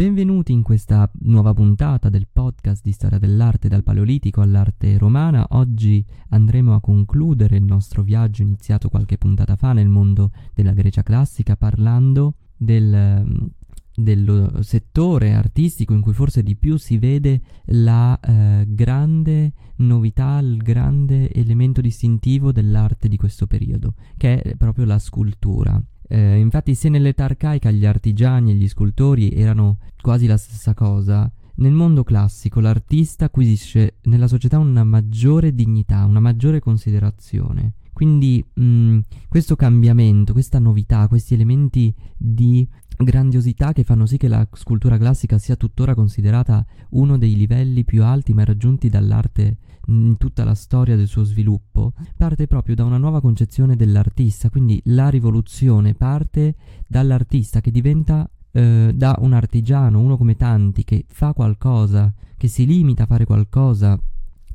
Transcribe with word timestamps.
Benvenuti 0.00 0.52
in 0.52 0.62
questa 0.62 1.10
nuova 1.24 1.52
puntata 1.52 2.08
del 2.08 2.26
podcast 2.26 2.82
di 2.82 2.90
storia 2.90 3.18
dell'arte 3.18 3.68
dal 3.68 3.82
Paleolitico 3.82 4.40
all'arte 4.40 4.96
romana. 4.96 5.46
Oggi 5.50 6.02
andremo 6.30 6.74
a 6.74 6.80
concludere 6.80 7.58
il 7.58 7.64
nostro 7.64 8.02
viaggio 8.02 8.40
iniziato 8.40 8.88
qualche 8.88 9.18
puntata 9.18 9.56
fa 9.56 9.74
nel 9.74 9.88
mondo 9.88 10.30
della 10.54 10.72
Grecia 10.72 11.02
classica 11.02 11.54
parlando 11.54 12.36
del, 12.56 13.50
del 13.94 14.58
settore 14.60 15.34
artistico 15.34 15.92
in 15.92 16.00
cui 16.00 16.14
forse 16.14 16.42
di 16.42 16.56
più 16.56 16.78
si 16.78 16.96
vede 16.96 17.42
la 17.66 18.18
eh, 18.18 18.64
grande 18.68 19.52
novità, 19.76 20.38
il 20.38 20.56
grande 20.56 21.30
elemento 21.30 21.82
distintivo 21.82 22.52
dell'arte 22.52 23.06
di 23.06 23.18
questo 23.18 23.46
periodo, 23.46 23.92
che 24.16 24.40
è 24.40 24.56
proprio 24.56 24.86
la 24.86 24.98
scultura. 24.98 25.78
Eh, 26.12 26.38
infatti, 26.38 26.74
se 26.74 26.88
nell'età 26.88 27.22
arcaica 27.22 27.70
gli 27.70 27.86
artigiani 27.86 28.50
e 28.50 28.54
gli 28.54 28.66
scultori 28.66 29.30
erano 29.30 29.78
quasi 30.00 30.26
la 30.26 30.36
stessa 30.36 30.74
cosa, 30.74 31.30
nel 31.56 31.72
mondo 31.72 32.02
classico 32.02 32.58
l'artista 32.58 33.26
acquisisce 33.26 33.98
nella 34.02 34.26
società 34.26 34.58
una 34.58 34.82
maggiore 34.82 35.54
dignità, 35.54 36.04
una 36.06 36.18
maggiore 36.18 36.58
considerazione. 36.58 37.74
Quindi 37.92 38.44
mh, 38.54 38.64
mm, 38.64 38.98
questo 39.28 39.54
cambiamento, 39.54 40.32
questa 40.32 40.58
novità, 40.58 41.06
questi 41.06 41.34
elementi 41.34 41.94
di 42.16 42.66
grandiosità 43.02 43.72
che 43.72 43.84
fanno 43.84 44.06
sì 44.06 44.16
che 44.16 44.28
la 44.28 44.46
scultura 44.52 44.98
classica 44.98 45.38
sia 45.38 45.56
tuttora 45.56 45.94
considerata 45.94 46.64
uno 46.90 47.18
dei 47.18 47.34
livelli 47.36 47.84
più 47.84 48.04
alti 48.04 48.34
mai 48.34 48.44
raggiunti 48.44 48.88
dall'arte 48.88 49.56
in 49.86 50.16
tutta 50.18 50.44
la 50.44 50.54
storia 50.54 50.96
del 50.96 51.06
suo 51.08 51.24
sviluppo, 51.24 51.94
parte 52.16 52.46
proprio 52.46 52.74
da 52.74 52.84
una 52.84 52.98
nuova 52.98 53.20
concezione 53.20 53.76
dell'artista, 53.76 54.50
quindi 54.50 54.80
la 54.84 55.08
rivoluzione 55.08 55.94
parte 55.94 56.54
dall'artista 56.86 57.60
che 57.60 57.70
diventa 57.70 58.28
eh, 58.52 58.92
da 58.94 59.16
un 59.20 59.32
artigiano, 59.32 60.00
uno 60.00 60.16
come 60.16 60.36
tanti, 60.36 60.84
che 60.84 61.04
fa 61.08 61.32
qualcosa, 61.32 62.12
che 62.36 62.48
si 62.48 62.66
limita 62.66 63.04
a 63.04 63.06
fare 63.06 63.24
qualcosa 63.24 63.98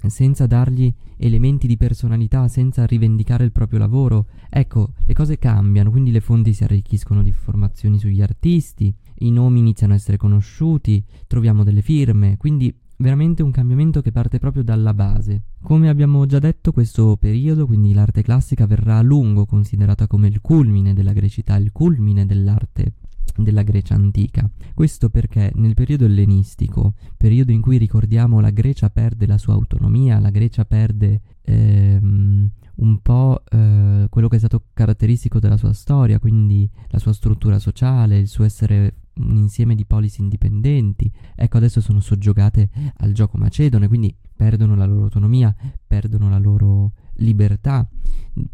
senza 0.09 0.45
dargli 0.47 0.93
elementi 1.17 1.67
di 1.67 1.77
personalità, 1.77 2.47
senza 2.47 2.85
rivendicare 2.85 3.43
il 3.43 3.51
proprio 3.51 3.79
lavoro. 3.79 4.27
Ecco, 4.49 4.93
le 5.05 5.13
cose 5.13 5.37
cambiano, 5.37 5.91
quindi 5.91 6.11
le 6.11 6.21
fonti 6.21 6.53
si 6.53 6.63
arricchiscono 6.63 7.21
di 7.21 7.29
informazioni 7.29 7.99
sugli 7.99 8.21
artisti, 8.21 8.93
i 9.19 9.31
nomi 9.31 9.59
iniziano 9.59 9.93
a 9.93 9.95
essere 9.95 10.17
conosciuti, 10.17 11.03
troviamo 11.27 11.63
delle 11.63 11.81
firme, 11.81 12.37
quindi 12.37 12.73
veramente 12.97 13.43
un 13.43 13.51
cambiamento 13.51 14.01
che 14.01 14.11
parte 14.11 14.39
proprio 14.39 14.63
dalla 14.63 14.93
base. 14.93 15.43
Come 15.61 15.89
abbiamo 15.89 16.25
già 16.25 16.39
detto, 16.39 16.71
questo 16.71 17.17
periodo, 17.17 17.65
quindi 17.65 17.93
l'arte 17.93 18.21
classica, 18.21 18.65
verrà 18.65 18.97
a 18.97 19.01
lungo 19.01 19.45
considerata 19.45 20.07
come 20.07 20.27
il 20.27 20.41
culmine 20.41 20.93
della 20.93 21.13
grecità, 21.13 21.55
il 21.57 21.71
culmine 21.71 22.25
dell'arte 22.25 22.93
della 23.37 23.63
Grecia 23.63 23.95
antica. 23.95 24.49
Questo 24.73 25.09
perché 25.09 25.51
nel 25.55 25.73
periodo 25.73 26.05
ellenistico, 26.05 26.93
periodo 27.17 27.51
in 27.51 27.61
cui 27.61 27.77
ricordiamo 27.77 28.39
la 28.39 28.49
Grecia 28.51 28.89
perde 28.89 29.25
la 29.25 29.37
sua 29.37 29.53
autonomia, 29.53 30.19
la 30.19 30.29
Grecia 30.29 30.65
perde 30.65 31.21
ehm, 31.41 32.49
un 32.75 33.01
po' 33.01 33.43
eh, 33.49 34.07
quello 34.09 34.27
che 34.27 34.35
è 34.35 34.39
stato 34.39 34.65
caratteristico 34.73 35.39
della 35.39 35.57
sua 35.57 35.73
storia, 35.73 36.19
quindi 36.19 36.69
la 36.89 36.99
sua 36.99 37.13
struttura 37.13 37.59
sociale, 37.59 38.17
il 38.17 38.27
suo 38.27 38.43
essere 38.43 38.95
un 39.15 39.37
insieme 39.37 39.75
di 39.75 39.85
polis 39.85 40.17
indipendenti. 40.17 41.11
Ecco, 41.35 41.57
adesso 41.57 41.79
sono 41.81 41.99
soggiogate 41.99 42.69
al 42.97 43.13
gioco 43.13 43.37
macedone, 43.37 43.87
quindi 43.87 44.13
perdono 44.35 44.75
la 44.75 44.85
loro 44.85 45.03
autonomia, 45.03 45.55
perdono 45.87 46.29
la 46.29 46.37
loro 46.37 46.91
libertà, 47.15 47.87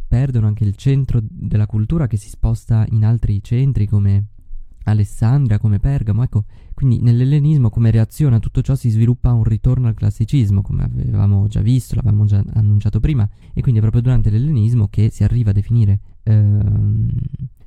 perdono 0.08 0.48
anche 0.48 0.64
il 0.64 0.76
centro 0.76 1.20
della 1.22 1.66
cultura 1.66 2.06
che 2.06 2.18
si 2.18 2.30
sposta 2.30 2.86
in 2.90 3.04
altri 3.04 3.42
centri 3.42 3.88
come 3.88 4.26
Alessandria, 4.84 5.60
come 5.60 5.80
Pergamo. 5.80 6.24
Ecco, 6.24 6.46
quindi 6.74 7.02
nell'ellenismo 7.02 7.70
come 7.70 7.92
reazione 7.92 8.38
a 8.38 8.40
tutto 8.40 8.62
ciò 8.62 8.76
si 8.76 8.90
sviluppa 8.90 9.32
un 9.32 9.44
ritorno 9.44 9.88
al 9.88 9.94
classicismo, 9.94 10.62
come 10.62 10.84
avevamo 10.84 11.48
già 11.48 11.62
visto, 11.62 11.96
l'avevamo 11.96 12.26
già 12.26 12.44
annunciato 12.54 13.00
prima, 13.00 13.28
e 13.54 13.62
quindi 13.62 13.80
è 13.80 13.82
proprio 13.82 14.02
durante 14.02 14.30
l'ellenismo 14.30 14.88
che 14.90 15.10
si 15.10 15.24
arriva 15.24 15.52
a 15.52 15.54
definire 15.54 16.00
ehm, 16.24 17.08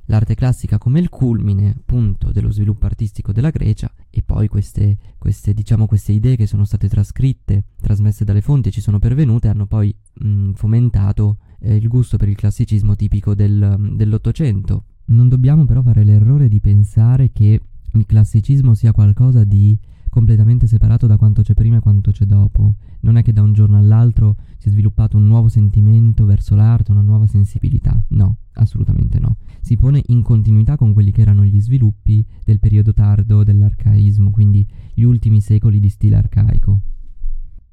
l'arte 0.05 0.35
classica 0.35 0.77
come 0.77 0.99
il 0.99 1.09
culmine 1.09 1.75
appunto 1.77 2.31
dello 2.31 2.51
sviluppo 2.51 2.85
artistico 2.85 3.31
della 3.31 3.49
Grecia 3.49 3.91
e 4.09 4.21
poi 4.21 4.47
queste, 4.47 4.97
queste, 5.17 5.53
diciamo, 5.53 5.87
queste 5.87 6.11
idee 6.11 6.35
che 6.35 6.47
sono 6.47 6.65
state 6.65 6.87
trascritte, 6.87 7.65
trasmesse 7.81 8.23
dalle 8.23 8.41
fonti 8.41 8.71
ci 8.71 8.81
sono 8.81 8.99
pervenute 8.99 9.47
hanno 9.47 9.65
poi 9.65 9.95
mh, 10.13 10.51
fomentato 10.51 11.37
eh, 11.59 11.75
il 11.75 11.87
gusto 11.87 12.17
per 12.17 12.29
il 12.29 12.35
classicismo 12.35 12.95
tipico 12.95 13.33
del, 13.33 13.93
dell'Ottocento. 13.93 14.83
Non 15.07 15.29
dobbiamo 15.29 15.65
però 15.65 15.81
fare 15.81 16.03
l'errore 16.03 16.47
di 16.47 16.59
pensare 16.59 17.31
che 17.31 17.61
il 17.93 18.05
classicismo 18.05 18.73
sia 18.73 18.91
qualcosa 18.91 19.43
di 19.43 19.77
completamente 20.09 20.65
separato 20.65 21.07
da 21.07 21.17
quanto 21.17 21.41
c'è 21.41 21.53
prima 21.53 21.77
e 21.77 21.79
quanto 21.79 22.11
c'è 22.11 22.25
dopo. 22.25 22.75
Non 23.01 23.17
è 23.17 23.21
che 23.21 23.33
da 23.33 23.41
un 23.41 23.53
giorno 23.53 23.77
all'altro 23.77 24.37
si 24.57 24.69
è 24.69 24.71
sviluppato 24.71 25.17
un 25.17 25.27
nuovo 25.27 25.47
sentimento 25.49 26.25
verso 26.25 26.55
l'arte, 26.55 26.91
una 26.91 27.01
nuova 27.01 27.27
sensibilità. 27.27 28.01
No, 28.09 28.37
assolutamente 28.53 29.19
no. 29.19 29.37
Si 29.61 29.75
pone 29.77 30.01
in 30.07 30.21
continuità 30.21 30.77
con 30.77 30.93
quelli 30.93 31.11
che 31.11 31.21
erano 31.21 31.43
gli 31.43 31.59
sviluppi 31.59 32.25
del 32.43 32.59
periodo 32.59 32.93
tardo 32.93 33.43
dell'arcaismo, 33.43 34.31
quindi 34.31 34.65
gli 34.93 35.03
ultimi 35.03 35.41
secoli 35.41 35.79
di 35.79 35.89
stile 35.89 36.15
arcaico. 36.15 36.79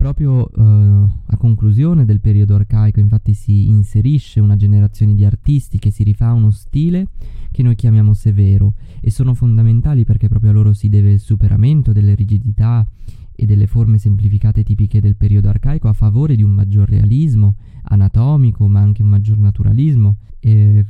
Proprio 0.02 0.50
uh, 0.52 1.08
a 1.26 1.36
conclusione 1.36 2.04
del 2.04 2.18
periodo 2.18 2.56
arcaico 2.56 2.98
infatti 2.98 3.34
si 3.34 3.68
inserisce 3.68 4.40
una 4.40 4.56
generazione 4.56 5.14
di 5.14 5.24
artisti 5.24 5.78
che 5.78 5.92
si 5.92 6.02
rifà 6.02 6.32
uno 6.32 6.50
stile 6.50 7.06
che 7.52 7.62
noi 7.62 7.76
chiamiamo 7.76 8.12
severo 8.12 8.74
e 9.00 9.12
sono 9.12 9.32
fondamentali 9.32 10.02
perché 10.02 10.26
proprio 10.26 10.50
a 10.50 10.54
loro 10.54 10.72
si 10.72 10.88
deve 10.88 11.12
il 11.12 11.20
superamento 11.20 11.92
delle 11.92 12.16
rigidità 12.16 12.84
e 13.32 13.46
delle 13.46 13.68
forme 13.68 13.98
semplificate 13.98 14.64
tipiche 14.64 15.00
del 15.00 15.14
periodo 15.14 15.48
arcaico 15.48 15.86
a 15.86 15.92
favore 15.92 16.34
di 16.34 16.42
un 16.42 16.50
maggior 16.50 16.88
realismo 16.88 17.54
anatomico 17.82 18.66
ma 18.66 18.80
anche 18.80 19.02
un 19.02 19.08
maggior 19.08 19.38
naturalismo 19.38 20.16
eh, 20.40 20.84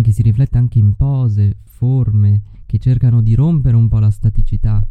che 0.00 0.10
si 0.10 0.22
riflette 0.22 0.56
anche 0.56 0.78
in 0.78 0.94
pose, 0.94 1.58
forme 1.64 2.40
che 2.64 2.78
cercano 2.78 3.20
di 3.20 3.34
rompere 3.34 3.76
un 3.76 3.88
po' 3.88 3.98
la 3.98 4.10
staticità 4.10 4.82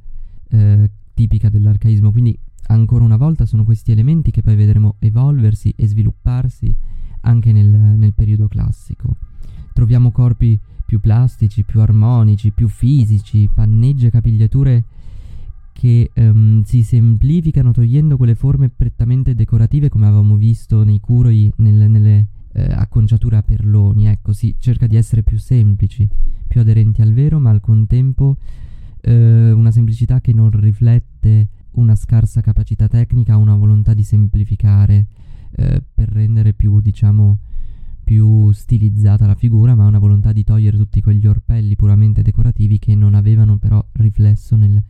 eh, 0.49 0.91
tipica 1.13 1.49
dell'arcaismo. 1.49 2.11
Quindi 2.11 2.37
ancora 2.67 3.03
una 3.03 3.17
volta 3.17 3.45
sono 3.45 3.63
questi 3.63 3.91
elementi 3.91 4.31
che 4.31 4.41
poi 4.41 4.55
vedremo 4.55 4.95
evolversi 4.99 5.73
e 5.75 5.87
svilupparsi 5.87 6.75
anche 7.21 7.51
nel, 7.51 7.69
nel 7.69 8.13
periodo 8.13 8.47
classico. 8.47 9.15
Troviamo 9.73 10.11
corpi 10.11 10.59
più 10.85 10.99
plastici, 10.99 11.63
più 11.63 11.81
armonici, 11.81 12.51
più 12.51 12.67
fisici, 12.67 13.49
panneggi 13.53 14.05
e 14.05 14.11
capigliature 14.11 14.83
che 15.73 16.11
um, 16.15 16.63
si 16.63 16.83
semplificano 16.83 17.71
togliendo 17.71 18.15
quelle 18.15 18.35
forme 18.35 18.69
prettamente 18.69 19.33
decorative 19.33 19.89
come 19.89 20.05
avevamo 20.05 20.35
visto 20.35 20.83
nei 20.83 20.99
curoi, 20.99 21.51
nel, 21.57 21.89
nelle 21.89 22.27
eh, 22.53 22.71
acconciature 22.71 23.37
a 23.37 23.43
perloni. 23.43 24.07
Ecco, 24.07 24.33
si 24.33 24.55
cerca 24.59 24.87
di 24.87 24.95
essere 24.95 25.23
più 25.23 25.37
semplici, 25.37 26.07
più 26.47 26.61
aderenti 26.61 27.01
al 27.01 27.13
vero, 27.13 27.39
ma 27.39 27.49
al 27.49 27.59
contempo 27.59 28.37
eh, 29.01 29.51
una 29.51 29.71
semplicità 29.71 30.21
che 30.21 30.31
non 30.31 30.51
riflette 30.51 31.47
una 31.73 31.95
scarsa 31.95 32.41
capacità 32.41 32.87
tecnica, 32.87 33.37
una 33.37 33.55
volontà 33.55 33.93
di 33.93 34.03
semplificare 34.03 35.07
eh, 35.55 35.83
per 35.93 36.09
rendere 36.09 36.53
più, 36.53 36.81
diciamo, 36.81 37.39
più 38.03 38.51
stilizzata 38.51 39.25
la 39.25 39.35
figura, 39.35 39.75
ma 39.75 39.85
una 39.85 39.99
volontà 39.99 40.33
di 40.33 40.43
togliere 40.43 40.77
tutti 40.77 41.01
quegli 41.01 41.25
orpelli 41.25 41.75
puramente 41.75 42.21
decorativi 42.21 42.79
che 42.79 42.95
non 42.95 43.15
avevano 43.15 43.57
però 43.57 43.83
riflesso 43.93 44.55
nel, 44.55 44.81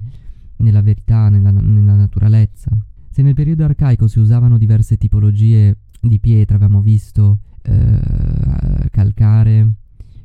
nella 0.58 0.82
verità, 0.82 1.30
nella, 1.30 1.52
nella 1.52 1.96
naturalezza. 1.96 2.76
Se 3.10 3.22
nel 3.22 3.36
periodo 3.36 3.64
arcaico 3.64 4.08
si 4.08 4.20
usavano 4.20 4.58
diverse 4.58 4.98
tipologie 4.98 5.78
di 6.02 6.20
pietra, 6.20 6.56
avevamo 6.56 6.82
visto 6.82 7.40
eh, 7.62 8.90
calcare, 8.90 9.74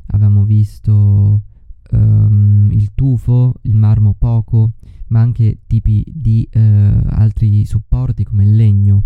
avevamo 0.06 0.44
visto 0.44 1.42
um, 1.90 2.70
il 2.72 2.92
tufo, 2.94 3.54
il 3.62 3.76
marmo 3.76 4.14
poco, 4.18 4.72
ma 5.08 5.20
anche 5.20 5.60
tipi 5.66 6.04
di 6.06 6.48
eh, 6.50 6.60
altri 6.60 7.64
supporti 7.64 8.24
come 8.24 8.44
il 8.44 8.56
legno, 8.56 9.02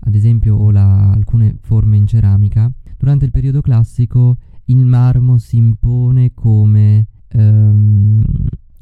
ad 0.00 0.14
esempio 0.14 0.56
o 0.56 0.70
la, 0.70 1.10
alcune 1.10 1.56
forme 1.60 1.96
in 1.96 2.06
ceramica. 2.06 2.70
Durante 2.96 3.24
il 3.24 3.30
periodo 3.30 3.60
classico 3.60 4.36
il 4.66 4.84
marmo 4.84 5.38
si 5.38 5.56
impone 5.56 6.32
come 6.34 7.06
ehm, 7.28 8.24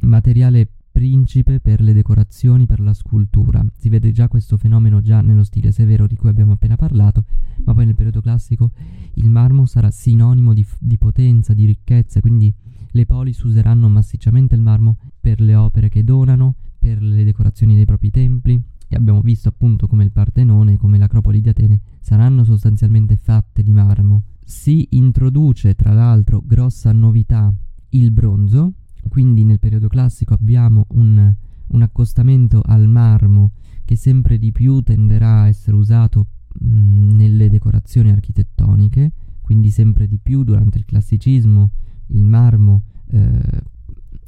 materiale 0.00 0.68
principe 0.96 1.60
per 1.60 1.82
le 1.82 1.92
decorazioni, 1.92 2.66
per 2.66 2.80
la 2.80 2.94
scultura. 2.94 3.64
Si 3.76 3.90
vede 3.90 4.12
già 4.12 4.28
questo 4.28 4.56
fenomeno 4.56 5.02
già 5.02 5.20
nello 5.20 5.44
stile 5.44 5.70
severo 5.70 6.06
di 6.06 6.16
cui 6.16 6.30
abbiamo 6.30 6.52
appena 6.52 6.76
parlato, 6.76 7.24
ma 7.64 7.74
poi 7.74 7.84
nel 7.84 7.94
periodo 7.94 8.22
classico 8.22 8.70
il 9.14 9.28
marmo 9.28 9.66
sarà 9.66 9.90
sinonimo 9.90 10.54
di, 10.54 10.66
di 10.78 10.96
potenza, 10.96 11.52
di 11.52 11.66
ricchezza, 11.66 12.20
quindi 12.20 12.52
le 12.96 13.04
polis 13.04 13.42
useranno 13.42 13.90
massicciamente 13.90 14.54
il 14.54 14.62
marmo 14.62 14.96
per 15.20 15.40
le 15.42 15.54
opere 15.54 15.90
che 15.90 16.02
donano, 16.02 16.54
per 16.78 17.02
le 17.02 17.24
decorazioni 17.24 17.74
dei 17.74 17.84
propri 17.84 18.10
templi, 18.10 18.60
e 18.88 18.96
abbiamo 18.96 19.20
visto 19.20 19.50
appunto 19.50 19.86
come 19.86 20.02
il 20.02 20.12
Partenone 20.12 20.72
e 20.72 20.76
come 20.78 20.96
l'Acropoli 20.96 21.42
di 21.42 21.48
Atene 21.50 21.80
saranno 22.00 22.42
sostanzialmente 22.42 23.16
fatte 23.16 23.62
di 23.62 23.70
marmo. 23.70 24.22
Si 24.42 24.88
introduce 24.92 25.74
tra 25.74 25.92
l'altro 25.92 26.42
grossa 26.42 26.90
novità 26.92 27.52
il 27.90 28.10
bronzo, 28.12 28.72
Quindi 29.08 29.44
nel 29.44 29.58
periodo 29.58 29.88
classico 29.88 30.34
abbiamo 30.34 30.86
un, 30.90 31.32
un 31.68 31.82
accostamento 31.82 32.62
al 32.64 32.88
marmo 32.88 33.52
che 33.84 33.96
sempre 33.96 34.38
di 34.38 34.52
più 34.52 34.80
tenderà 34.82 35.42
a 35.42 35.48
essere 35.48 35.76
usato 35.76 36.26
mh, 36.58 37.14
nelle 37.14 37.48
decorazioni 37.48 38.10
architettoniche, 38.10 39.12
quindi 39.40 39.70
sempre 39.70 40.08
di 40.08 40.18
più 40.18 40.42
durante 40.42 40.78
il 40.78 40.84
classicismo 40.84 41.70
il 42.08 42.22
marmo 42.22 42.82
eh, 43.08 43.40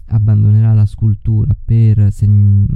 abbandonerà 0.06 0.72
la 0.72 0.86
scultura 0.86 1.54
per 1.64 2.10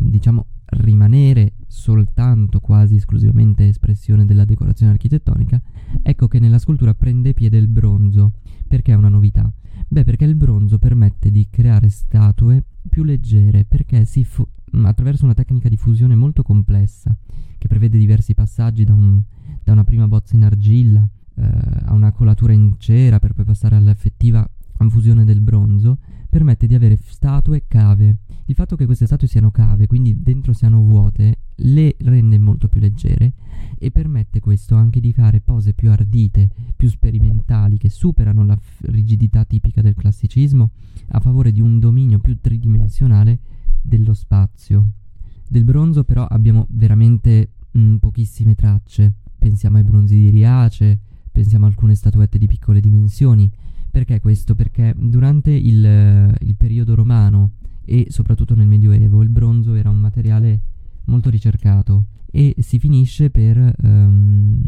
diciamo 0.04 0.46
rimanere 0.74 1.54
soltanto 1.66 2.60
quasi 2.60 2.96
esclusivamente 2.96 3.68
espressione 3.68 4.24
della 4.24 4.44
decorazione 4.44 4.92
architettonica, 4.92 5.60
ecco 6.02 6.28
che 6.28 6.38
nella 6.38 6.58
scultura 6.58 6.94
prende 6.94 7.34
piede 7.34 7.58
il 7.58 7.68
bronzo. 7.68 8.32
Perché 8.66 8.92
è 8.92 8.96
una 8.96 9.08
novità? 9.08 9.52
Beh, 9.88 10.04
perché 10.04 10.24
il 10.24 10.34
bronzo 10.34 10.78
permette 10.78 11.30
di 11.30 11.48
creare 11.50 11.90
statue 11.90 12.64
più 12.88 13.04
leggere, 13.04 13.64
perché 13.64 14.04
fu- 14.24 14.46
attraverso 14.82 15.24
una 15.24 15.34
tecnica 15.34 15.68
di 15.68 15.76
fusione 15.76 16.14
molto 16.14 16.42
complessa, 16.42 17.14
che 17.58 17.68
prevede 17.68 17.98
diversi 17.98 18.32
passaggi 18.34 18.84
da, 18.84 18.94
un, 18.94 19.22
da 19.62 19.72
una 19.72 19.84
prima 19.84 20.08
bozza 20.08 20.34
in 20.34 20.44
argilla 20.44 21.06
eh, 21.34 21.42
a 21.84 21.92
una 21.92 22.12
colatura 22.12 22.52
in 22.52 22.76
cera 22.78 23.18
per 23.18 23.34
poi 23.34 23.44
passare 23.44 23.76
all'effettiva 23.76 24.48
fusione 24.90 25.24
del 25.24 25.40
bronzo, 25.40 25.98
permette 26.28 26.66
di 26.66 26.74
avere 26.74 26.96
statue 26.96 27.64
cave. 27.68 28.16
Il 28.46 28.54
fatto 28.54 28.76
che 28.76 28.86
queste 28.86 29.06
statue 29.06 29.28
siano 29.28 29.50
cave, 29.50 29.86
quindi 29.86 30.22
dentro 30.22 30.52
siano 30.52 30.80
vuote, 30.82 31.38
le 31.56 31.94
rende 31.98 32.38
molto 32.38 32.68
più 32.68 32.80
leggere 32.80 33.34
e 33.78 33.90
permette 33.90 34.40
questo 34.40 34.74
anche 34.74 35.00
di 35.00 35.12
fare 35.12 35.40
pose 35.40 35.74
più 35.74 35.90
ardite, 35.90 36.48
più 36.76 36.88
sperimentali, 36.88 37.78
che 37.78 37.88
superano 37.90 38.44
la 38.44 38.58
rigidità 38.82 39.44
tipica 39.44 39.82
del 39.82 39.94
classicismo 39.94 40.70
a 41.08 41.20
favore 41.20 41.52
di 41.52 41.60
un 41.60 41.78
dominio 41.78 42.18
più 42.18 42.38
tridimensionale 42.40 43.38
dello 43.82 44.14
spazio. 44.14 44.88
Del 45.48 45.64
bronzo 45.64 46.04
però 46.04 46.24
abbiamo 46.24 46.66
veramente 46.70 47.50
mh, 47.72 47.80
mm, 47.80 47.96
pochissime 47.96 48.54
tracce. 48.54 49.12
Pensiamo 49.38 49.76
ai 49.76 49.82
bronzi 49.82 50.14
di 50.14 50.30
Riace, 50.30 50.98
pensiamo 51.30 51.66
a 51.66 51.68
alcune 51.68 51.94
statuette 51.94 52.38
di 52.38 52.46
piccole 52.46 52.80
dimensioni, 52.80 53.50
perché 53.92 54.20
questo? 54.20 54.54
Perché 54.54 54.94
durante 54.98 55.50
il, 55.50 56.34
il 56.40 56.56
periodo 56.56 56.94
romano 56.94 57.50
e 57.84 58.06
soprattutto 58.08 58.54
nel 58.54 58.66
Medioevo 58.66 59.22
il 59.22 59.28
bronzo 59.28 59.74
era 59.74 59.90
un 59.90 59.98
materiale 59.98 60.60
molto 61.04 61.28
ricercato 61.28 62.06
e 62.30 62.54
si 62.60 62.78
finisce 62.78 63.28
per 63.28 63.74
um, 63.82 64.62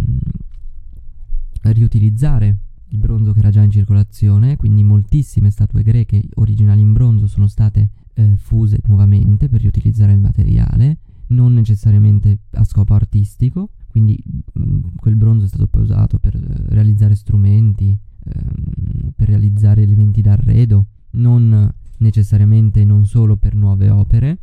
riutilizzare 1.63 2.57
il 2.89 2.99
bronzo 2.99 3.33
che 3.33 3.39
era 3.39 3.49
già 3.49 3.63
in 3.63 3.71
circolazione, 3.71 4.57
quindi 4.57 4.83
moltissime 4.83 5.51
statue 5.51 5.83
greche 5.83 6.23
originali 6.35 6.83
in 6.83 6.93
bronzo 6.93 7.27
sono 7.27 7.49
state 7.49 7.89
eh, 8.13 8.37
fuse 8.37 8.79
nuovamente 8.87 9.49
per 9.49 9.63
riutilizzare 9.63 10.13
il 10.13 10.21
materiale, 10.21 10.99
non 11.29 11.55
necessariamente 11.55 12.41
a 12.51 12.65
scopo 12.65 12.93
artistico, 12.93 13.71
quindi 13.89 14.23
mh, 14.25 14.63
mm, 14.63 14.81
quel 14.97 15.17
bronzo 15.17 15.47
è 15.47 15.49
stato 15.49 15.67
poi 15.67 15.83
usato 15.83 16.19
per 16.19 16.35
eh, 16.35 16.41
realizzare 16.75 17.15
strumenti, 17.15 17.99
ehm, 18.25 19.13
per 19.17 19.29
realizzare 19.29 19.83
elementi 19.83 20.21
d'arredo, 20.21 20.87
non 21.13 21.73
necessariamente 21.99 22.85
non 22.85 23.07
solo 23.07 23.37
per 23.37 23.55
nuove 23.55 23.91
opere. 23.91 24.39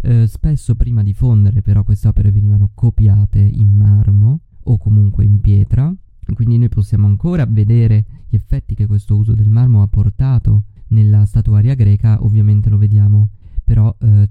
Eh, 0.00 0.26
spesso 0.26 0.74
prima 0.74 1.02
di 1.02 1.14
fondere 1.14 1.62
però 1.62 1.82
queste 1.82 2.08
opere 2.08 2.30
venivano 2.30 2.70
copiate 2.74 3.40
in 3.40 3.70
marmo 3.70 4.40
o 4.64 4.78
comunque 4.78 5.24
in 5.24 5.40
pietra, 5.40 5.92
quindi 6.34 6.58
noi 6.58 6.68
possiamo 6.68 7.06
ancora 7.06 7.46
vedere 7.46 8.04
gli 8.28 8.34
effetti 8.34 8.74
che 8.74 8.86
questo 8.86 9.16
uso 9.16 9.34
del 9.34 9.48
marmo 9.48 9.82
ha 9.82 9.88
portato 9.88 10.64
nella 10.88 11.24
statuaria 11.24 11.74
greca, 11.74 12.22
ovviamente 12.22 12.68
lo 12.68 12.78
vediamo 12.78 13.30
però 13.66 13.94
eh, 13.98 14.28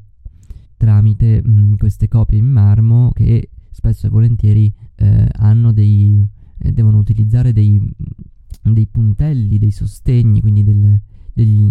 tramite 0.77 1.41
mh, 1.43 1.75
queste 1.75 2.07
copie 2.07 2.37
in 2.37 2.45
marmo 2.45 3.11
che 3.13 3.49
spesso 3.69 4.07
e 4.07 4.09
volentieri 4.09 4.73
eh, 4.95 5.27
hanno 5.33 5.73
dei, 5.73 6.25
eh, 6.59 6.71
devono 6.71 6.99
utilizzare 6.99 7.51
dei, 7.51 7.81
dei 8.73 8.87
puntelli, 8.87 9.57
dei 9.57 9.71
sostegni, 9.71 10.41
quindi 10.41 10.63
delle, 10.63 11.01
degli, 11.33 11.69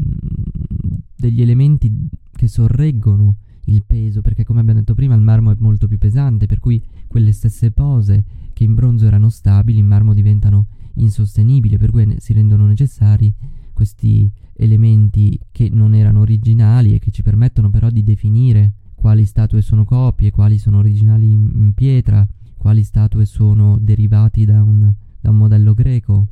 degli 1.17 1.43
elementi 1.43 2.09
che 2.33 2.49
sorreggono 2.49 3.37
il 3.67 3.85
peso, 3.87 4.21
perché 4.21 4.45
come 4.45 4.61
abbiamo 4.61 4.81
detto 4.81 4.95
prima 4.95 5.15
il 5.15 5.23
marmo 5.23 5.51
è 5.51 5.57
molto 5.59 5.87
più 5.87 5.99
pesante, 5.99 6.47
per 6.47 6.61
cui 6.61 6.83
quelle 7.07 7.33
stesse 7.33 7.71
pose 7.71 8.25
che 8.53 8.65
in 8.65 8.75
bronzo 8.75 9.07
erano 9.07 9.31
stabili, 9.31 9.79
in 9.79 9.87
marmo 9.87 10.15
diventano 10.15 10.67
insostenibili, 10.95 11.79
per 11.79 11.91
cui 11.91 12.17
si 12.19 12.33
rendono 12.33 12.67
necessari 12.67 13.33
questi 13.73 14.31
elementi 14.57 15.39
che 15.51 15.69
non 15.71 15.95
erano 15.95 16.21
originali 16.21 16.95
e 16.95 16.99
che 16.99 17.11
ci 17.11 17.23
permettono 17.23 17.71
però 17.71 17.91
di 17.91 18.03
definire 18.05 18.73
quali 18.95 19.25
statue 19.25 19.61
sono 19.61 19.85
copie, 19.85 20.31
quali 20.31 20.59
sono 20.59 20.79
originali 20.79 21.31
in, 21.31 21.51
in 21.55 21.73
pietra, 21.75 22.27
quali 22.57 22.83
statue 22.83 23.27
sono 23.27 23.77
derivati 23.81 24.45
da 24.45 24.63
un, 24.63 24.91
da 25.21 25.31
un 25.31 25.37
modello 25.37 25.75
greco, 25.75 26.29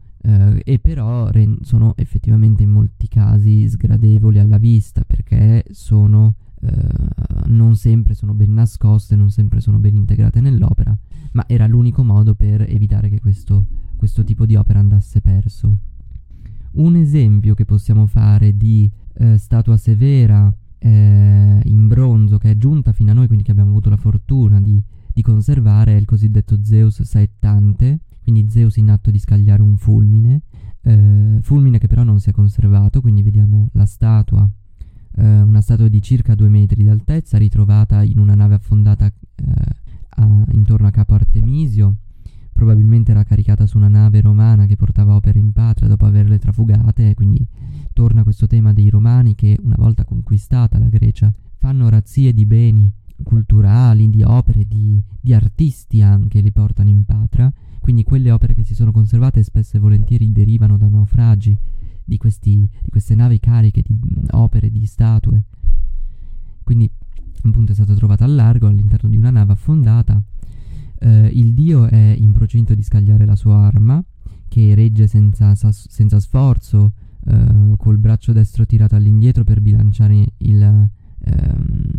e 0.65 0.79
però 0.79 1.29
re- 1.29 1.59
sono 1.63 1.95
effettivamente 1.97 2.63
in 2.63 2.71
molti 2.71 3.09
casi 3.09 3.69
sgradevoli 3.69 4.39
alla 4.39 4.59
vista 4.59 5.05
perché 5.05 5.65
sono 5.71 6.35
eh, 6.65 6.89
non 7.47 7.75
sempre 7.75 8.15
sono 8.15 8.35
ben 8.35 8.55
nascoste, 8.55 9.17
non 9.17 9.31
sempre 9.31 9.61
sono 9.61 9.79
ben 9.79 9.97
integrate 9.97 10.41
nell'opera, 10.41 10.97
ma 11.33 11.45
era 11.49 11.67
l'unico 11.67 12.05
modo 12.05 12.35
per 12.35 12.63
evitare 12.63 13.09
che 13.09 13.21
questo, 13.21 13.67
questo 13.97 14.23
tipo 14.23 14.47
di 14.47 14.55
opera 14.55 14.79
andasse 14.79 15.21
perso. 15.21 15.79
Un 16.73 16.97
esempio 16.97 17.55
che 17.55 17.65
possiamo 17.65 18.07
fare 18.07 18.57
di 18.57 18.91
eh, 19.15 19.37
statua 19.39 19.77
severa 19.77 20.53
eh, 20.79 21.61
in 21.65 21.87
bronzo 21.87 22.39
che 22.39 22.53
è 22.53 22.57
giunta 22.57 22.93
fino 22.93 23.11
a 23.11 23.15
noi, 23.15 23.27
quindi 23.27 23.45
che 23.45 23.51
abbiamo 23.51 23.71
avuto 23.71 23.91
la 23.91 23.97
fortuna 23.97 24.61
di, 24.61 24.83
di 25.13 25.23
conservare, 25.23 25.93
è 25.95 25.97
il 25.97 26.05
cosiddetto 26.05 26.63
Zeus 26.63 27.03
saettante, 27.03 28.01
quindi 28.23 28.49
Zeus 28.51 28.77
in 28.77 28.91
atto 28.91 29.11
di 29.11 29.19
scagliare 29.19 29.63
un 29.63 29.77
fulmine, 29.77 30.43
eh, 30.83 31.39
fulmine 31.43 31.79
che 31.79 31.87
però 31.87 32.03
non 32.03 32.21
si 32.21 32.31
è 32.31 32.33
conservato, 32.33 33.01
quindi 33.01 33.23
vediamo 33.23 33.69
la 33.73 33.87
statua, 33.87 34.49
eh, 35.17 35.41
una 35.41 35.61
statua 35.61 35.89
di 35.89 36.01
circa 36.01 36.35
due 36.35 36.49
metri 36.49 36.85
d'altezza 36.85 37.37
ritrovata 37.39 38.03
in 38.03 38.19
una 38.19 38.35
nave 38.35 38.55
affondata 38.55 39.07
eh, 39.07 39.45
a, 40.09 40.45
intorno 40.53 40.87
a 40.87 40.91
Capo 40.91 41.15
Artemisio, 41.15 41.97
probabilmente 42.53 43.11
era 43.11 43.25
caricata 43.25 43.67
su 43.67 43.77
una 43.77 43.89
nave 43.89 44.21
romana 44.21 44.67
che 44.67 44.77
portava 44.77 45.15
opere 45.15 45.39
in 45.39 45.53
patria 45.53 45.89
dopo 45.89 46.07
averle 46.07 46.39
trafugate, 46.39 47.15
quindi 47.15 47.47
torna 47.93 48.23
questo 48.23 48.47
tema 48.47 48.73
dei 48.73 48.89
romani 48.89 49.35
che 49.35 49.59
una 49.63 49.77
volta 49.77 50.05
conquistata 50.05 50.79
la 50.79 50.89
Grecia 50.89 51.33
fanno 51.59 51.89
razzie 51.89 52.33
di 52.33 52.45
beni 52.47 52.93
culturali, 53.23 54.11
di 54.11 54.23
opere, 54.23 54.67
di, 54.67 55.03
di 55.21 55.33
artisti 55.35 56.03
anche, 56.03 56.41
li 56.41 56.53
portano 56.53 56.91
in 56.91 57.05
patria 57.05 57.53
quindi 57.83 58.05
quelle 58.05 58.31
opere 58.31 58.55
che 58.55 58.63
si 58.63 58.77
sono 58.77 58.93
conservate 58.93 59.43
spesso 59.43 59.77
e 59.77 59.81
volentieri 59.81 60.31
derivano 60.31 60.79
da 60.79 60.87
naufragi 60.87 61.59
di, 62.05 62.17
questi, 62.17 62.69
di 62.81 62.91
queste 62.91 63.17
navi 63.17 63.41
cariche 63.41 63.83
di 63.85 63.99
opere, 64.31 64.71
di 64.71 64.87
statue. 64.87 65.43
Quindi 66.63 66.89
appunto 67.43 67.73
è 67.73 67.75
stata 67.75 67.93
trovata 67.95 68.25
al 68.25 68.37
largo 68.37 68.69
all'interno 68.69 69.09
di 69.09 69.17
una 69.17 69.31
nave 69.31 69.55
affondata. 69.55 70.23
Eh, 71.01 71.27
il 71.35 71.55
dio 71.55 71.87
è 71.87 72.15
in 72.17 72.31
procinto 72.31 72.73
di 72.77 72.85
scagliare 72.85 73.27
la 73.27 73.35
sua 73.35 73.57
arma, 73.57 74.03
che 74.47 74.77
regge 74.77 75.09
senza, 75.09 75.53
senza 75.57 76.21
sforzo, 76.21 76.93
eh, 77.27 77.75
col 77.77 77.99
braccio 77.99 78.33
destro 78.33 78.65
tirato 78.65 78.95
all'indietro 78.95 79.43
per 79.43 79.61
bilanciare 79.61 80.35
il, 80.37 80.89
ehm, 81.25 81.93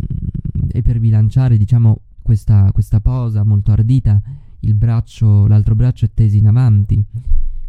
e 0.76 0.82
per 0.82 0.98
bilanciare 0.98 1.56
diciamo 1.56 2.00
questa, 2.20 2.72
questa 2.72 2.98
posa 2.98 3.44
molto 3.44 3.70
ardita 3.70 4.20
il 4.60 4.74
braccio, 4.74 5.46
l'altro 5.46 5.76
braccio 5.76 6.04
è 6.04 6.10
teso 6.12 6.36
in 6.36 6.48
avanti. 6.48 6.96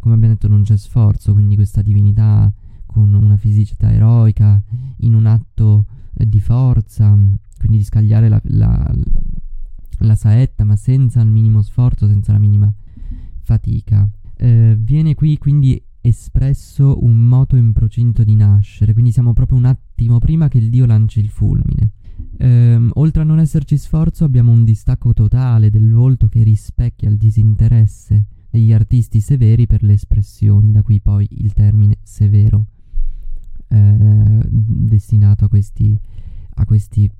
Come 0.00 0.14
abbiamo 0.14 0.34
detto 0.34 0.48
non 0.48 0.64
c'è 0.64 0.76
sforzo, 0.76 1.32
quindi 1.32 1.54
questa 1.54 1.82
divinità 1.82 2.52
con 2.84 3.14
una 3.14 3.36
fisicità 3.36 3.92
eroica, 3.92 4.60
in 4.98 5.14
un 5.14 5.26
atto 5.26 5.84
eh, 6.14 6.28
di 6.28 6.40
forza, 6.40 7.16
quindi 7.58 7.78
di 7.78 7.84
scagliare 7.84 8.28
la, 8.28 8.40
la, 8.44 8.92
la, 9.98 10.14
saetta, 10.16 10.64
ma 10.64 10.74
senza 10.74 11.20
il 11.20 11.28
minimo 11.28 11.62
sforzo, 11.62 12.08
senza 12.08 12.32
la 12.32 12.38
minima 12.38 12.72
fatica. 13.42 14.08
Eh, 14.36 14.76
viene 14.76 15.14
qui 15.14 15.38
quindi 15.38 15.80
espresso 16.00 17.04
un 17.04 17.18
moto 17.18 17.54
in 17.54 17.72
procinto 17.72 18.24
di 18.24 18.34
nascere, 18.34 18.94
quindi 18.94 19.12
siamo 19.12 19.32
proprio 19.32 19.58
un 19.58 19.66
attimo 19.66 20.18
prima 20.18 20.48
che 20.48 20.58
il 20.58 20.70
dio 20.70 20.86
lanci 20.86 21.20
il 21.20 21.28
fulmine. 21.28 21.90
Ehm, 22.38 22.90
oltre 22.94 23.22
a 23.22 23.24
non 23.24 23.38
esserci 23.38 23.76
sforzo, 23.78 24.24
abbiamo 24.24 24.52
un 24.52 24.64
distacco 24.64 25.12
totale 25.12 25.70
del 25.70 25.92
volto 25.92 26.28
che 26.28 26.42
rispecchia 26.42 27.08
il 27.08 27.16
disinteresse 27.16 28.24
degli 28.50 28.72
artisti 28.72 29.20
severi 29.20 29.66
per 29.66 29.82
le 29.82 29.94
espressioni, 29.94 30.72
da 30.72 30.82
qui 30.82 31.00
poi 31.00 31.26
il 31.30 31.52
termine 31.52 31.98
severo 32.02 32.66
eh, 33.68 34.40
destinato 34.48 35.44
a 35.44 35.48
questi, 35.48 35.98
a 36.54 36.64
questi 36.64 37.10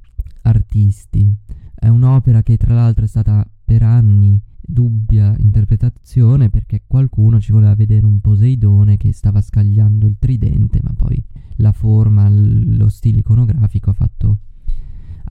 artisti. 0.43 1.35
È 1.75 1.89
un'opera 1.89 2.43
che 2.43 2.57
tra 2.57 2.75
l'altro 2.75 3.05
è 3.05 3.09
stata 3.09 3.47
per 3.65 3.83
anni 3.83 4.41
dubbia 4.61 5.35
interpretazione 5.39 6.51
perché 6.51 6.83
qualcuno 6.87 7.41
ci 7.41 7.53
voleva 7.53 7.75
vedere 7.75 8.05
un 8.05 8.21
Poseidone 8.21 8.97
che 8.97 9.13
stava 9.13 9.41
scagliando 9.41 10.07
il 10.07 10.17
tridente, 10.19 10.81
ma 10.83 10.93
poi 10.97 11.23
la 11.57 11.73
forma, 11.73 12.29
lo 12.29 12.89
stile 12.89 13.21
iconografico 13.21 13.91
ha 13.91 13.95
fatto, 13.95 14.39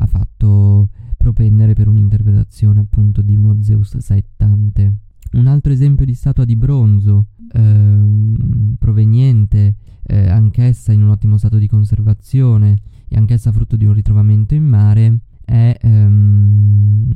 ha 0.05 0.07
fatto 0.07 0.89
propendere 1.17 1.73
per 1.73 1.87
un'interpretazione 1.87 2.79
appunto 2.79 3.21
di 3.21 3.35
uno 3.35 3.57
Zeus 3.61 3.97
saettante. 3.97 4.95
Un 5.33 5.47
altro 5.47 5.73
esempio 5.73 6.05
di 6.05 6.13
statua 6.13 6.45
di 6.45 6.55
bronzo 6.55 7.27
ehm, 7.51 8.75
proveniente 8.79 9.75
eh, 10.03 10.29
anch'essa 10.29 10.93
in 10.93 11.01
un 11.01 11.09
ottimo 11.09 11.37
stato 11.37 11.57
di 11.57 11.67
conservazione 11.67 12.77
e 13.07 13.17
anch'essa 13.17 13.51
frutto 13.51 13.75
di 13.75 13.85
un 13.85 13.93
ritrovamento 13.93 14.53
in 14.53 14.63
mare 14.63 15.19
è 15.43 15.77
ehm, 15.79 17.09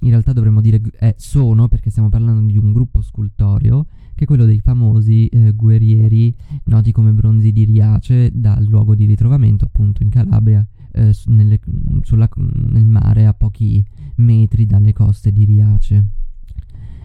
in 0.00 0.10
realtà 0.10 0.32
dovremmo 0.32 0.60
dire 0.60 0.80
è, 0.98 1.14
sono 1.16 1.68
perché 1.68 1.90
stiamo 1.90 2.08
parlando 2.08 2.50
di 2.50 2.58
un 2.58 2.72
gruppo 2.72 3.00
scultoreo 3.00 3.86
che 4.14 4.24
è 4.24 4.26
quello 4.26 4.44
dei 4.44 4.60
famosi 4.60 5.26
eh, 5.28 5.52
guerrieri 5.52 6.34
noti 6.64 6.90
come 6.90 7.12
bronzi 7.12 7.52
di 7.52 7.64
Riace 7.64 8.30
dal 8.32 8.64
luogo 8.64 8.94
di 8.94 9.04
ritrovamento 9.04 9.64
appunto 9.64 10.02
in 10.02 10.08
Calabria 10.08 10.66
eh, 10.92 11.14
nelle, 11.26 11.60
sulla, 12.02 12.28
nel 12.36 12.84
mare 12.84 13.26
a 13.26 13.34
pochi 13.34 13.84
metri 14.16 14.66
dalle 14.66 14.92
coste 14.92 15.32
di 15.32 15.44
Riace. 15.44 16.04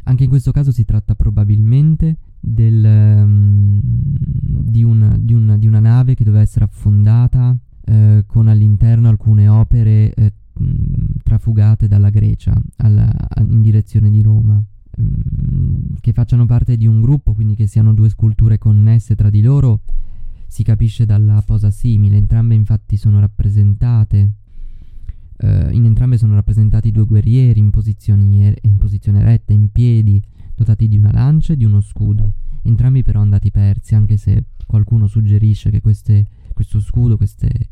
Anche 0.03 0.24
in 0.24 0.29
questo 0.29 0.51
caso 0.51 0.72
si 0.72 0.86
tratta 0.86 1.15
probabilmente 1.15 2.17
del, 2.39 2.84
um, 2.86 3.79
di, 3.84 4.84
una, 4.84 5.17
di, 5.20 5.34
una, 5.34 5.58
di, 5.58 5.67
una, 5.67 5.79
nave 5.79 6.15
che 6.15 6.24
doveva 6.24 6.44
essere 6.44 6.65
affondata 6.65 7.58
eh, 7.84 8.24
con 8.25 8.48
all'interno 8.48 9.10
alcune 9.10 9.50
opere 9.50 10.13
eh, 10.13 10.34
trafugate 11.24 11.88
dalla 11.88 12.10
Grecia 12.10 12.56
alla, 12.77 13.12
in 13.39 13.62
direzione 13.62 14.10
di 14.10 14.22
Roma, 14.22 14.63
che 16.00 16.13
facciano 16.13 16.46
parte 16.46 16.77
di 16.77 16.88
un 16.88 17.01
gruppo, 17.01 17.34
quindi 17.34 17.56
che 17.56 17.67
siano 17.67 17.94
due 17.94 18.10
sculture 18.10 18.58
connesse 18.58 19.15
tra 19.15 19.29
di 19.29 19.41
loro, 19.41 19.82
si 20.48 20.63
capisce 20.63 21.06
dalla 21.06 21.42
posa 21.46 21.70
simile, 21.70 22.18
entrambe 22.18 22.56
infatti 22.56 22.98
sono 22.98 23.20
rappresentate. 23.20 24.32
Uh, 25.39 25.70
in 25.70 25.86
entrambe 25.86 26.18
sono 26.18 26.34
rappresentati 26.34 26.89
due 26.89 27.06
guerrieri 27.06 27.60
in, 27.60 27.70
er- 28.42 28.58
in 28.62 28.77
posizione 28.77 29.20
eretta, 29.20 29.54
in 29.54 29.72
piedi, 29.72 30.20
dotati 30.56 30.88
di 30.88 30.98
una 30.98 31.12
lancia 31.12 31.54
e 31.54 31.58
di 31.58 31.63
uno 31.63 31.80
scudo, 31.82 32.34
entrambi 32.63 33.04
però 33.04 33.22
andati 33.22 33.51
persi, 33.51 33.94
anche 33.94 34.18
se 34.18 34.46
qualcuno 34.66 35.06
suggerisce 35.06 35.70
che 35.70 35.80
queste, 35.80 36.25
questo 36.54 36.80
scudo, 36.80 37.18
queste, 37.18 37.70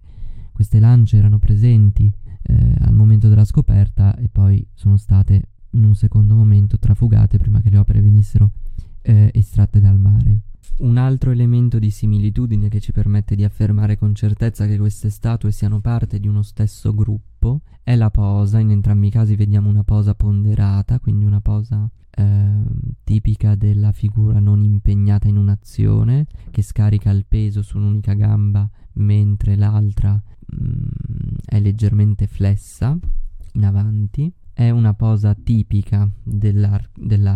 queste 0.52 0.80
lance 0.80 1.18
erano 1.18 1.40
presenti 1.40 2.12
eh, 2.44 2.76
al 2.82 2.94
momento 2.94 3.28
della 3.28 3.46
scoperta 3.46 4.16
e 4.16 4.30
poi 4.30 4.66
sono 4.76 4.98
state 4.98 5.50
in 5.72 5.84
un 5.84 5.96
secondo 5.96 6.36
momento 6.36 6.78
trafugate 6.78 7.38
prima 7.38 7.62
che 7.62 7.70
le 7.70 7.78
opere 7.78 8.02
venissero 8.02 8.52
eh, 9.02 9.32
estratte 9.34 9.80
dal 9.80 10.00
mare. 10.00 10.40
Un 10.78 10.98
altro 10.98 11.32
elemento 11.32 11.80
di 11.80 11.90
similitudine 11.90 12.70
che 12.70 12.80
ci 12.80 12.92
permette 12.92 13.36
di 13.36 13.44
affermare 13.44 13.98
con 13.98 14.14
certezza 14.14 14.66
che 14.66 14.78
queste 14.78 15.10
statue 15.10 15.52
siano 15.52 15.80
parte 15.80 16.20
di 16.20 16.28
uno 16.28 16.42
stesso 16.42 16.94
gruppo 16.94 17.62
è 17.86 17.96
la 17.96 18.10
posa, 18.10 18.58
in 18.58 18.72
entrambi 18.72 19.08
i 19.08 19.12
casi 19.12 19.36
vediamo 19.36 19.70
una 19.70 19.84
posa 19.84 20.16
ponderata, 20.16 21.00
quindi 21.00 21.24
una 21.24 21.40
posa 21.40 21.88
eh, 22.10 22.64
tipica 23.04 23.54
della 23.54 23.92
figura 23.92 24.40
non 24.40 24.64
impegnata 24.64 25.28
in 25.28 25.38
un'azione, 25.38 26.26
che 26.50 26.64
scarica 26.64 27.12
il 27.12 27.26
peso 27.28 27.62
su 27.62 27.78
un'unica 27.78 28.14
gamba 28.14 28.68
mentre 28.94 29.56
l'altra 29.56 30.14
mh, 30.14 30.66
mm, 30.66 31.36
è 31.46 31.60
leggermente 31.60 32.26
flessa 32.26 32.98
in 33.54 33.64
avanti. 33.64 34.34
È 34.52 34.72
una 34.72 34.96
posa 34.96 35.36
tipica 35.36 36.10
della, 36.24 36.80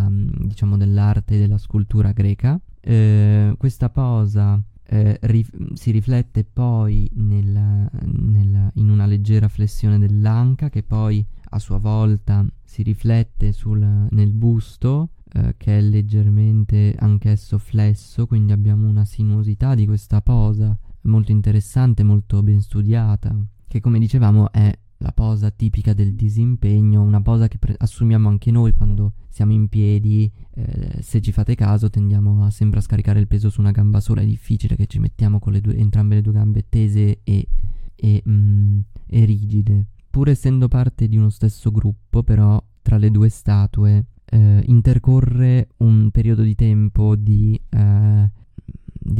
mm, 0.08 0.28
diciamo, 0.46 0.76
dell'arte 0.76 1.36
e 1.36 1.38
della 1.38 1.58
scultura 1.58 2.10
greca. 2.10 2.60
Eh, 2.80 3.54
questa 3.58 3.90
posa 3.90 4.60
eh, 4.86 5.18
rif- 5.22 5.72
si 5.74 5.90
riflette 5.90 6.44
poi 6.44 7.08
nel, 7.14 7.88
nel, 8.02 8.70
in 8.74 8.90
una 8.90 9.06
leggera 9.06 9.48
flessione 9.48 9.98
dell'anca 9.98 10.68
che 10.68 10.82
poi 10.82 11.24
a 11.50 11.58
sua 11.58 11.78
volta 11.78 12.44
si 12.64 12.82
riflette 12.82 13.52
sul, 13.52 14.06
nel 14.10 14.32
busto 14.32 15.10
eh, 15.32 15.54
che 15.56 15.78
è 15.78 15.80
leggermente 15.80 16.94
anch'esso 16.98 17.58
flesso, 17.58 18.26
quindi 18.26 18.52
abbiamo 18.52 18.88
una 18.88 19.04
sinuosità 19.04 19.74
di 19.74 19.86
questa 19.86 20.20
posa 20.22 20.76
molto 21.02 21.30
interessante, 21.30 22.02
molto 22.02 22.42
ben 22.42 22.60
studiata, 22.60 23.34
che 23.68 23.80
come 23.80 23.98
dicevamo 24.00 24.50
è 24.50 24.76
la 25.00 25.12
posa 25.12 25.50
tipica 25.50 25.92
del 25.94 26.14
disimpegno, 26.14 27.02
una 27.02 27.20
posa 27.22 27.48
che 27.48 27.58
pre- 27.58 27.74
assumiamo 27.76 28.28
anche 28.28 28.50
noi 28.50 28.70
quando 28.72 29.12
siamo 29.28 29.52
in 29.52 29.68
piedi, 29.68 30.30
eh, 30.54 31.02
se 31.02 31.20
ci 31.20 31.32
fate 31.32 31.54
caso 31.54 31.88
tendiamo 31.88 32.44
a 32.44 32.50
sempre 32.50 32.80
a 32.80 32.82
scaricare 32.82 33.20
il 33.20 33.26
peso 33.26 33.48
su 33.48 33.60
una 33.60 33.70
gamba 33.70 34.00
sola, 34.00 34.20
è 34.20 34.26
difficile 34.26 34.76
che 34.76 34.86
ci 34.86 34.98
mettiamo 34.98 35.38
con 35.38 35.52
le 35.52 35.60
due, 35.60 35.76
entrambe 35.76 36.16
le 36.16 36.22
due 36.22 36.32
gambe 36.32 36.66
tese 36.68 37.20
e, 37.24 37.46
e, 37.94 38.22
mm, 38.28 38.80
e 39.06 39.24
rigide. 39.24 39.86
Pur 40.10 40.28
essendo 40.28 40.68
parte 40.68 41.08
di 41.08 41.16
uno 41.16 41.30
stesso 41.30 41.70
gruppo, 41.70 42.22
però 42.22 42.62
tra 42.82 42.98
le 42.98 43.10
due 43.10 43.28
statue 43.28 44.04
eh, 44.26 44.62
intercorre 44.66 45.68
un 45.78 46.10
periodo 46.10 46.42
di 46.42 46.54
tempo 46.54 47.16
di 47.16 47.58
eh, 47.70 48.30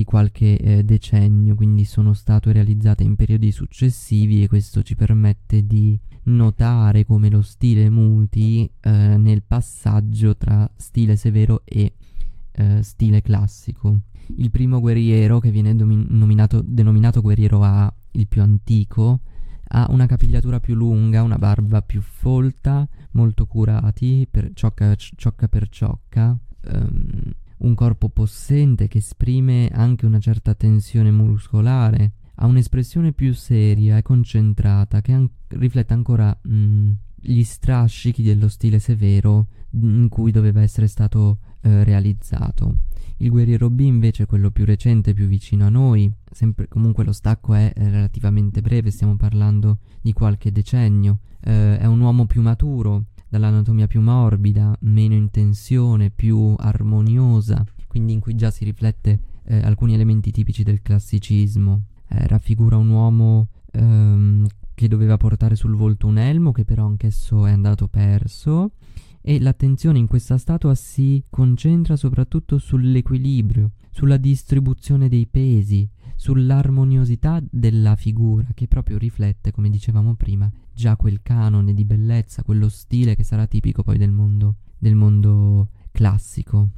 di 0.00 0.04
qualche 0.04 0.56
eh, 0.56 0.82
decennio, 0.82 1.54
quindi 1.54 1.84
sono 1.84 2.14
state 2.14 2.52
realizzate 2.52 3.04
in 3.04 3.16
periodi 3.16 3.52
successivi 3.52 4.42
e 4.42 4.48
questo 4.48 4.82
ci 4.82 4.96
permette 4.96 5.66
di 5.66 5.98
notare 6.24 7.04
come 7.04 7.28
lo 7.28 7.42
stile 7.42 7.90
muti 7.90 8.70
eh, 8.80 8.90
nel 8.90 9.42
passaggio 9.42 10.36
tra 10.36 10.70
stile 10.74 11.16
severo 11.16 11.62
e 11.64 11.92
eh, 12.52 12.82
stile 12.82 13.20
classico. 13.20 14.00
Il 14.36 14.50
primo 14.50 14.80
guerriero, 14.80 15.38
che 15.38 15.50
viene 15.50 15.74
nominato, 15.74 16.62
denominato 16.64 17.20
guerriero 17.20 17.62
A, 17.62 17.92
il 18.12 18.26
più 18.26 18.40
antico, 18.40 19.20
ha 19.72 19.86
una 19.90 20.06
capigliatura 20.06 20.60
più 20.60 20.74
lunga, 20.74 21.22
una 21.22 21.36
barba 21.36 21.82
più 21.82 22.00
folta, 22.00 22.88
molto 23.10 23.44
curati, 23.44 24.26
per 24.30 24.52
ciocca, 24.54 24.94
ciocca 24.96 25.46
per 25.46 25.68
ciocca. 25.68 26.38
Un 27.60 27.74
corpo 27.74 28.08
possente 28.08 28.88
che 28.88 28.98
esprime 28.98 29.68
anche 29.72 30.06
una 30.06 30.18
certa 30.18 30.54
tensione 30.54 31.10
muscolare, 31.10 32.12
ha 32.36 32.46
un'espressione 32.46 33.12
più 33.12 33.34
seria 33.34 33.98
e 33.98 34.02
concentrata 34.02 35.02
che 35.02 35.12
an- 35.12 35.28
riflette 35.48 35.92
ancora 35.92 36.36
mh, 36.40 36.54
mm, 36.54 36.90
gli 37.16 37.42
strascichi 37.42 38.22
dello 38.22 38.48
stile 38.48 38.78
severo 38.78 39.46
in 39.72 40.08
cui 40.08 40.30
doveva 40.30 40.62
essere 40.62 40.86
stato 40.86 41.38
eh, 41.60 41.84
realizzato. 41.84 42.76
Il 43.18 43.28
guerriero 43.28 43.68
B 43.68 43.80
invece 43.80 44.22
è 44.22 44.26
quello 44.26 44.50
più 44.50 44.64
recente, 44.64 45.12
più 45.12 45.26
vicino 45.26 45.66
a 45.66 45.68
noi, 45.68 46.10
sempre, 46.30 46.66
comunque 46.68 47.04
lo 47.04 47.12
stacco 47.12 47.52
è 47.52 47.70
relativamente 47.76 48.62
breve, 48.62 48.90
stiamo 48.90 49.16
parlando 49.16 49.80
di 50.00 50.14
qualche 50.14 50.50
decennio, 50.50 51.18
eh, 51.42 51.78
è 51.78 51.84
un 51.84 52.00
uomo 52.00 52.24
più 52.24 52.40
maturo, 52.40 53.04
dall'anatomia 53.30 53.86
più 53.86 54.00
morbida, 54.00 54.76
meno 54.80 55.14
in 55.14 55.30
tensione, 55.30 56.10
più 56.10 56.54
armoniosa, 56.58 57.64
quindi 57.86 58.12
in 58.12 58.20
cui 58.20 58.34
già 58.34 58.50
si 58.50 58.64
riflette 58.64 59.20
eh, 59.44 59.60
alcuni 59.62 59.94
elementi 59.94 60.30
tipici 60.30 60.62
del 60.62 60.82
classicismo. 60.82 61.84
Eh, 62.08 62.26
raffigura 62.26 62.76
un 62.76 62.88
uomo 62.90 63.48
ehm, 63.70 64.46
che 64.74 64.88
doveva 64.88 65.16
portare 65.16 65.54
sul 65.54 65.76
volto 65.76 66.06
un 66.06 66.18
elmo, 66.18 66.52
che 66.52 66.64
però 66.64 66.86
anch'esso 66.86 67.46
è 67.46 67.52
andato 67.52 67.86
perso, 67.86 68.72
e 69.22 69.38
l'attenzione 69.38 69.98
in 69.98 70.06
questa 70.06 70.38
statua 70.38 70.74
si 70.74 71.22
concentra 71.28 71.96
soprattutto 71.96 72.58
sull'equilibrio, 72.58 73.72
sulla 73.90 74.16
distribuzione 74.16 75.08
dei 75.08 75.26
pesi, 75.26 75.88
sull'armoniosità 76.16 77.42
della 77.48 77.96
figura 77.96 78.48
che 78.54 78.66
proprio 78.66 78.98
riflette, 78.98 79.52
come 79.52 79.70
dicevamo 79.70 80.14
prima, 80.14 80.50
già 80.80 80.96
quel 80.96 81.20
canone 81.20 81.74
di 81.74 81.84
bellezza, 81.84 82.42
quello 82.42 82.70
stile 82.70 83.14
che 83.14 83.22
sarà 83.22 83.46
tipico 83.46 83.82
poi 83.82 83.98
del 83.98 84.12
mondo, 84.12 84.56
del 84.78 84.94
mondo 84.94 85.68
classico. 85.92 86.70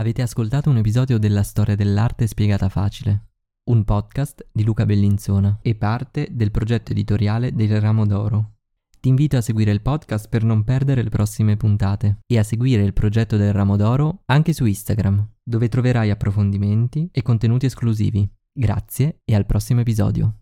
Avete 0.00 0.22
ascoltato 0.22 0.70
un 0.70 0.78
episodio 0.78 1.18
della 1.18 1.44
storia 1.44 1.76
dell'arte 1.76 2.26
spiegata 2.26 2.68
facile, 2.68 3.28
un 3.70 3.84
podcast 3.84 4.44
di 4.50 4.64
Luca 4.64 4.84
Bellinzona 4.84 5.60
e 5.62 5.76
parte 5.76 6.30
del 6.32 6.50
progetto 6.50 6.90
editoriale 6.90 7.52
del 7.52 7.80
Ramo 7.80 8.06
d'Oro. 8.06 8.54
Ti 8.98 9.08
invito 9.08 9.36
a 9.36 9.40
seguire 9.40 9.70
il 9.70 9.82
podcast 9.82 10.28
per 10.28 10.42
non 10.42 10.64
perdere 10.64 11.04
le 11.04 11.10
prossime 11.10 11.56
puntate 11.56 12.22
e 12.26 12.38
a 12.38 12.42
seguire 12.42 12.82
il 12.82 12.92
progetto 12.92 13.36
del 13.36 13.52
Ramo 13.52 13.76
d'Oro 13.76 14.22
anche 14.26 14.52
su 14.52 14.64
Instagram, 14.64 15.28
dove 15.44 15.68
troverai 15.68 16.10
approfondimenti 16.10 17.08
e 17.12 17.22
contenuti 17.22 17.66
esclusivi. 17.66 18.28
Grazie 18.52 19.20
e 19.24 19.36
al 19.36 19.46
prossimo 19.46 19.80
episodio. 19.80 20.41